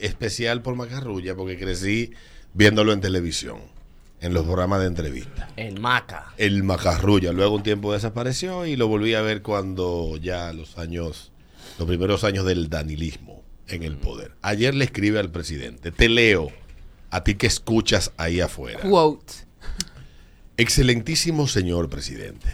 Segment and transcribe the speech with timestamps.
[0.00, 2.12] especial por Macarrulla porque crecí
[2.54, 3.58] viéndolo en televisión,
[4.20, 5.48] en los programas de entrevista.
[5.56, 6.32] El Maca.
[6.36, 7.32] El Macarrulla.
[7.32, 11.32] Luego un tiempo desapareció y lo volví a ver cuando ya los años,
[11.78, 14.32] los primeros años del danilismo en el poder.
[14.42, 16.50] Ayer le escribe al presidente, te leo,
[17.10, 18.80] a ti que escuchas ahí afuera.
[18.80, 19.32] Quote.
[20.56, 22.48] Excelentísimo señor presidente,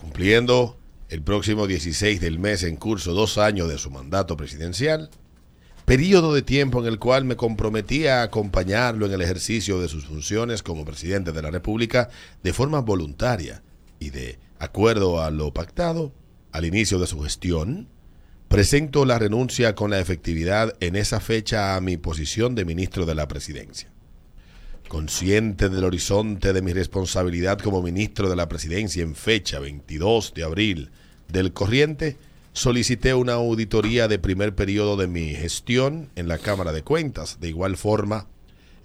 [0.00, 0.78] cumpliendo
[1.10, 5.10] el próximo 16 del mes en curso dos años de su mandato presidencial,
[5.84, 10.06] periodo de tiempo en el cual me comprometí a acompañarlo en el ejercicio de sus
[10.06, 12.08] funciones como presidente de la República
[12.42, 13.62] de forma voluntaria
[13.98, 16.12] y de acuerdo a lo pactado
[16.52, 17.88] al inicio de su gestión,
[18.48, 23.14] presento la renuncia con la efectividad en esa fecha a mi posición de ministro de
[23.14, 23.90] la presidencia.
[24.88, 30.44] Consciente del horizonte de mi responsabilidad como ministro de la presidencia en fecha 22 de
[30.44, 30.90] abril
[31.28, 32.16] del corriente,
[32.54, 37.40] solicité una auditoría de primer periodo de mi gestión en la Cámara de Cuentas.
[37.40, 38.28] De igual forma,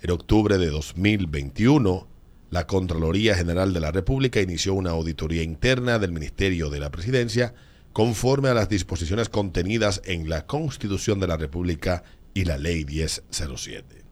[0.01, 2.07] en octubre de 2021,
[2.49, 7.53] la Contraloría General de la República inició una auditoría interna del Ministerio de la Presidencia
[7.93, 14.03] conforme a las disposiciones contenidas en la Constitución de la República y la Ley 1007.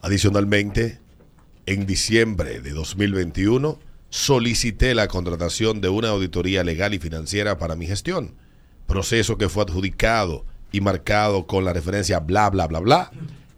[0.00, 0.98] Adicionalmente,
[1.66, 3.78] en diciembre de 2021,
[4.10, 8.34] solicité la contratación de una auditoría legal y financiera para mi gestión,
[8.86, 13.10] proceso que fue adjudicado y marcado con la referencia bla, bla, bla, bla.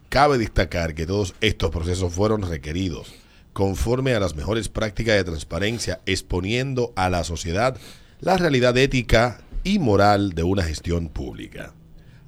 [0.09, 3.13] Cabe destacar que todos estos procesos fueron requeridos
[3.53, 7.77] conforme a las mejores prácticas de transparencia, exponiendo a la sociedad
[8.21, 11.75] la realidad ética y moral de una gestión pública.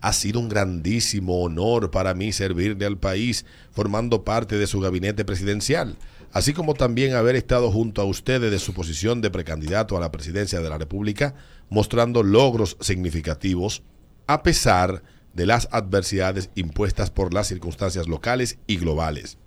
[0.05, 5.25] Ha sido un grandísimo honor para mí servirle al país formando parte de su gabinete
[5.25, 5.97] presidencial,
[6.31, 10.13] así como también haber estado junto a usted desde su posición de precandidato a la
[10.13, 11.35] presidencia de la República,
[11.71, 13.83] mostrando logros significativos
[14.27, 15.03] a pesar
[15.33, 19.39] de las adversidades impuestas por las circunstancias locales y globales.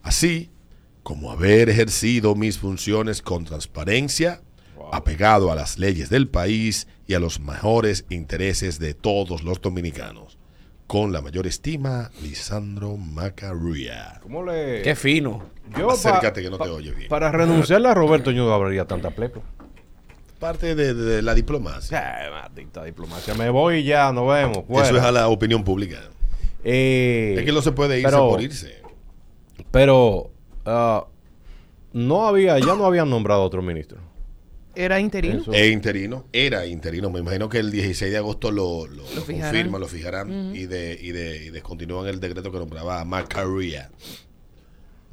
[0.00, 0.48] Así
[1.02, 4.40] como haber ejercido mis funciones con transparencia,
[4.92, 10.38] apegado a las leyes del país y a los mejores intereses de todos los dominicanos.
[10.86, 14.20] Con la mayor estima, Lisandro Macarrulla.
[14.22, 14.82] ¿Cómo le.?
[14.82, 15.42] Qué fino.
[15.78, 17.08] Yo pa- Acércate que no te oye bien.
[17.08, 19.42] Para renunciarle a Roberto, yo no habría tanta plepo.
[20.38, 22.26] Parte de, de la diplomacia.
[22.26, 23.32] Eh, maldita diplomacia.
[23.34, 24.64] Me voy y ya, nos vemos.
[24.66, 24.86] fuera.
[24.88, 25.98] Eso es a la opinión pública.
[26.64, 28.82] Eh, Es que no se puede irse pero- por irse.
[29.70, 30.30] Pero.
[30.66, 31.06] ah,
[31.92, 33.98] no había, ya no habían nombrado otro ministro.
[34.74, 35.40] Era interino.
[35.40, 37.10] Eso- Es interino, era interino.
[37.10, 39.52] Me imagino que el 16 de agosto lo, lo, lo fijarán.
[39.52, 43.90] confirman, lo fijarán y, de, y, de, y descontinúan el decreto que nombraba a Macarrulla.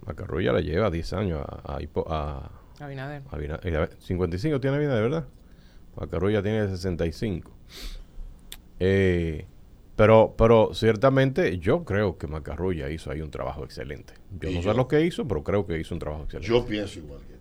[0.06, 3.22] Macarrulla le lleva 10 años a, a, a- Abinader.
[3.30, 5.26] a y a- 55 tiene vida, de verdad.
[5.98, 7.52] Macarrulla tiene 65.
[8.80, 9.46] Eh,
[9.96, 14.14] pero, pero ciertamente yo creo que Macarrulla hizo ahí un trabajo excelente.
[14.40, 16.48] Yo Y no yo- sé lo que hizo, pero creo que hizo un trabajo excelente.
[16.50, 17.39] Yo pienso igual que.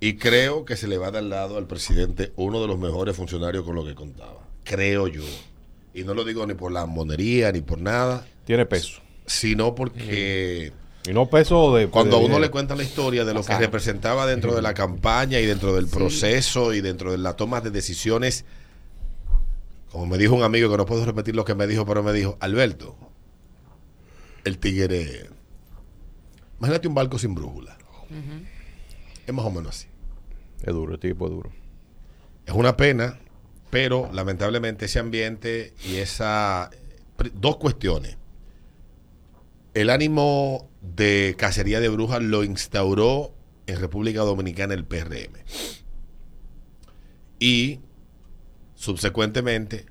[0.00, 3.16] Y creo que se le va a dar lado al presidente uno de los mejores
[3.16, 4.46] funcionarios con lo que contaba.
[4.64, 5.22] Creo yo.
[5.94, 9.00] Y no lo digo ni por la monería ni por nada, Tiene peso.
[9.24, 10.72] sino porque
[11.08, 11.88] Y no peso de...
[11.88, 14.74] cuando a de uno le cuenta la historia de lo que representaba dentro de la
[14.74, 18.44] campaña y dentro del proceso y dentro de la toma de decisiones,
[19.90, 22.12] como me dijo un amigo que no puedo repetir lo que me dijo, pero me
[22.12, 22.94] dijo, Alberto,
[24.44, 25.30] el tigre,
[26.58, 27.78] imagínate un barco sin brújula.
[29.26, 29.88] Es más o menos así.
[30.62, 31.52] Es duro, el tipo es duro.
[32.46, 33.18] Es una pena,
[33.70, 36.70] pero lamentablemente ese ambiente y esa...
[37.34, 38.18] Dos cuestiones.
[39.74, 43.34] El ánimo de cacería de brujas lo instauró
[43.66, 45.38] en República Dominicana el PRM.
[47.38, 47.80] Y
[48.74, 49.86] subsecuentemente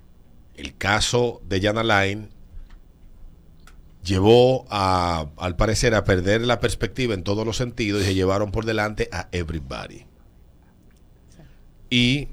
[0.55, 2.29] el caso de Jan Alain
[4.05, 8.51] llevó a, al parecer a perder la perspectiva en todos los sentidos y se llevaron
[8.51, 10.05] por delante a everybody.
[11.89, 12.29] Y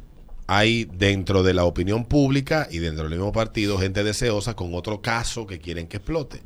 [0.46, 5.00] hay dentro de la opinión pública y dentro del mismo partido gente deseosa con otro
[5.00, 6.42] caso que quieren que explote.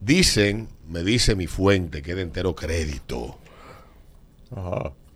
[0.00, 3.38] Dicen, me dice mi fuente, que de entero crédito,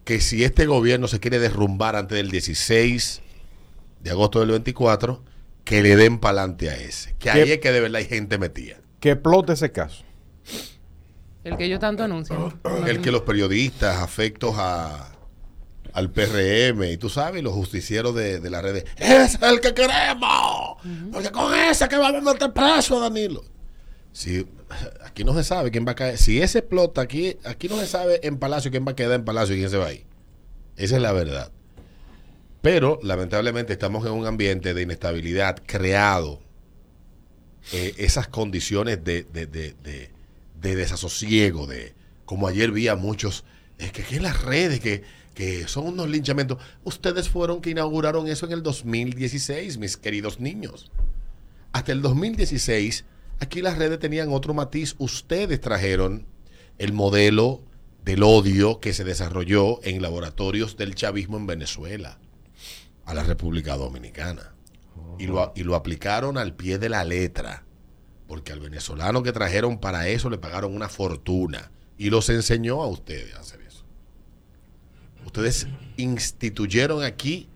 [0.05, 3.21] que si este gobierno se quiere derrumbar antes del 16
[4.01, 5.23] de agosto del 24,
[5.65, 7.15] que le den pa'lante a ese.
[7.19, 7.55] Que ahí ¿Qué?
[7.55, 8.79] es que de verdad hay gente metida.
[9.01, 10.05] Que explote ese caso.
[11.45, 12.55] El que ellos tanto anuncian.
[12.87, 15.13] El que los periodistas afectos a,
[15.93, 19.75] al PRM y tú sabes, los justicieros de, de las redes, ¡Ese es el que
[19.75, 20.77] queremos!
[21.13, 23.45] Porque con ese que vamos a meter preso a Danilo.
[24.13, 24.47] Si,
[25.05, 26.19] aquí no se sabe quién va a caer.
[26.19, 29.25] Si ese explota, aquí, aquí no se sabe en Palacio quién va a quedar en
[29.25, 30.05] Palacio y quién se va a ir.
[30.77, 31.51] Esa es la verdad.
[32.63, 36.41] Pero lamentablemente estamos en un ambiente de inestabilidad creado
[37.73, 40.11] eh, esas condiciones de, de, de, de,
[40.61, 41.95] de desasosiego, de
[42.25, 43.45] como ayer vi a muchos,
[43.79, 45.03] es que, las redes, que,
[45.35, 46.59] que son unos linchamientos.
[46.85, 50.91] Ustedes fueron que inauguraron eso en el 2016, mis queridos niños.
[51.73, 53.05] Hasta el 2016,
[53.41, 54.95] aquí las redes tenían otro matiz.
[54.99, 56.27] Ustedes trajeron
[56.79, 57.63] el modelo
[58.05, 62.19] del odio que se desarrolló en laboratorios del chavismo en Venezuela
[63.05, 64.55] a la República Dominicana.
[65.19, 67.65] Y lo, y lo aplicaron al pie de la letra.
[68.27, 71.71] Porque al venezolano que trajeron para eso le pagaron una fortuna.
[71.97, 73.85] Y los enseñó a ustedes a hacer eso.
[75.25, 75.67] Ustedes
[75.97, 77.49] instituyeron aquí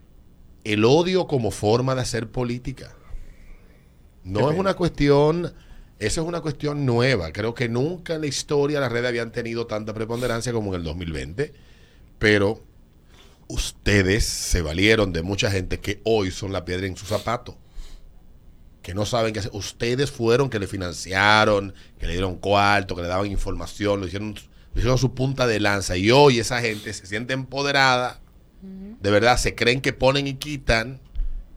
[0.63, 2.95] el odio como forma de hacer política.
[4.23, 5.53] No es una cuestión,
[5.99, 7.31] esa es una cuestión nueva.
[7.31, 10.83] Creo que nunca en la historia las redes habían tenido tanta preponderancia como en el
[10.85, 11.53] 2020.
[12.19, 12.63] Pero
[13.53, 17.55] ustedes se valieron de mucha gente que hoy son la piedra en su zapato.
[18.81, 19.51] Que no saben qué hacer.
[19.53, 24.33] Ustedes fueron que le financiaron, que le dieron cuarto, que le daban información, lo hicieron,
[24.33, 25.95] lo hicieron su punta de lanza.
[25.95, 28.19] Y hoy esa gente se siente empoderada.
[28.61, 30.99] De verdad, se creen que ponen y quitan.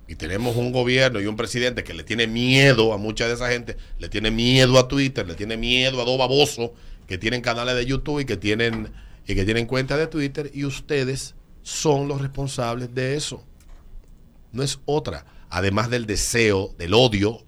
[0.07, 3.49] Y tenemos un gobierno y un presidente que le tiene miedo a mucha de esa
[3.49, 6.71] gente, le tiene miedo a Twitter, le tiene miedo a dos babosos
[7.09, 8.93] que tienen canales de YouTube y que tienen
[9.27, 11.35] y que tienen cuenta de Twitter y ustedes
[11.67, 13.43] son los responsables de eso.
[14.53, 15.27] No es otra.
[15.51, 17.45] Además del deseo, del odio,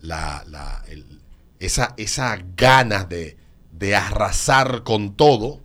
[0.00, 0.84] la, la,
[1.58, 3.36] esa, esa ganas de,
[3.72, 5.60] de arrasar con todo,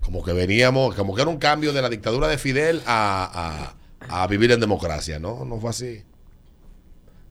[0.00, 3.74] como que veníamos, como que era un cambio de la dictadura de Fidel a,
[4.08, 5.18] a, a vivir en democracia.
[5.18, 6.04] No, no fue así.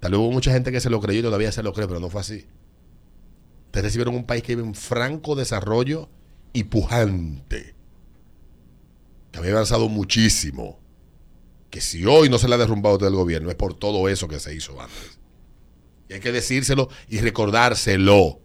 [0.02, 2.02] Tal vez hubo mucha gente que se lo creyó y todavía se lo cree, pero
[2.02, 2.46] no fue así.
[3.68, 6.10] Ustedes recibieron un país que vive en franco desarrollo
[6.52, 7.74] y pujante.
[9.34, 10.80] Que había avanzado muchísimo.
[11.70, 14.40] Que si hoy no se le ha derrumbado el gobierno es por todo eso que
[14.40, 15.20] se hizo antes.
[16.08, 18.40] Y hay que decírselo y recordárselo.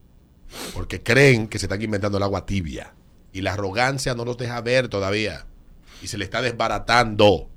[0.73, 2.95] Porque creen que se están inventando el agua tibia.
[3.33, 5.47] Y la arrogancia no los deja ver todavía.
[6.03, 7.51] Y se le está desbaratando.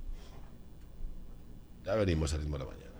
[1.85, 2.90] Ya venimos al ritmo de la mañana.